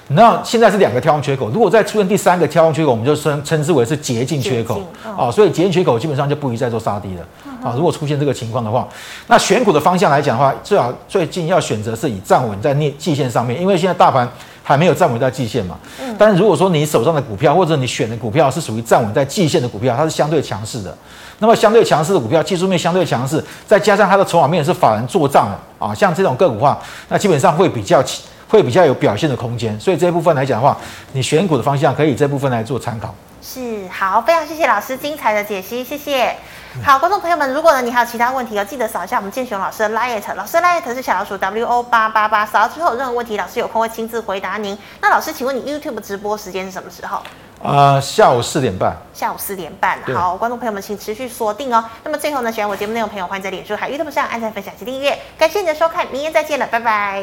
[0.09, 4.83] 那现在是两个跳空缺口，如果再出现第三个跳空缺口，我们就称称之为是捷径缺口。
[5.17, 7.25] 啊，所以捷径缺口基本上就不宜再做杀低了。
[7.63, 8.87] 啊，如果出现这个情况的话，
[9.27, 14.27] 那选股的方向来讲的话，最好最近要选择是以站稳在逆季线上面，因为现在大盘
[14.63, 15.77] 还没有站稳在季线嘛。
[16.01, 16.15] 嗯。
[16.17, 20.95] 但是如果说你手上的股票或者你选的股票是属于站稳在季线的股票，它是相对强势的。
[21.39, 28.03] 那么相对强势的股票，技术面相对强势，再加上它的筹码面是法人做账的啊，像这种个股的话，那基本上会比较
[28.47, 29.79] 会比较有表现的空间。
[29.79, 30.77] 所以这一部分来讲的话，
[31.13, 33.13] 你选股的方向可以这部分来做参考。
[33.41, 36.35] 是，好，非常谢谢老师精彩的解析，谢谢。
[36.83, 44.77] 好，观众朋友们，如果呢你还有其他问题，要记得扫一下我们建雄老师的 liet，老师的 LINE 是小老鼠 W O 八八八，扫到之后有任何问题，老师有空会亲自回答您。
[45.01, 47.21] 那老师，请问你 YouTube 直播时间是什么时候？
[47.61, 48.95] 呃，下午四点半。
[49.13, 51.83] 下午四点半，好，观众朋友们请持续锁定哦。
[52.03, 55.19] 那么最后呢，喜欢我节目内容的朋友，欢迎在脸书、还有 YouTube 上按赞、分享及订阅。
[55.37, 57.21] 感谢你的收看，明天再见了，拜拜。